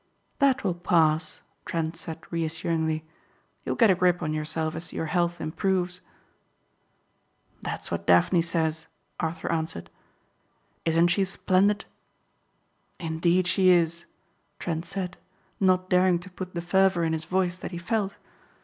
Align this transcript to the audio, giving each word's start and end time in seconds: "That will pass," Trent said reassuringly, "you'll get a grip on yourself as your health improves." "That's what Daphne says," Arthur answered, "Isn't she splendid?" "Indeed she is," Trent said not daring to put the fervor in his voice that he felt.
"That 0.39 0.63
will 0.63 0.73
pass," 0.73 1.43
Trent 1.63 1.95
said 1.95 2.17
reassuringly, 2.31 3.05
"you'll 3.63 3.75
get 3.75 3.91
a 3.91 3.93
grip 3.93 4.23
on 4.23 4.33
yourself 4.33 4.73
as 4.75 4.91
your 4.91 5.05
health 5.05 5.39
improves." 5.39 6.01
"That's 7.61 7.91
what 7.91 8.07
Daphne 8.07 8.41
says," 8.41 8.87
Arthur 9.19 9.51
answered, 9.51 9.91
"Isn't 10.85 11.09
she 11.09 11.23
splendid?" 11.23 11.85
"Indeed 12.99 13.45
she 13.45 13.69
is," 13.69 14.05
Trent 14.57 14.87
said 14.87 15.17
not 15.59 15.87
daring 15.91 16.17
to 16.21 16.31
put 16.31 16.55
the 16.55 16.63
fervor 16.63 17.03
in 17.03 17.13
his 17.13 17.25
voice 17.25 17.55
that 17.57 17.69
he 17.69 17.77
felt. 17.77 18.15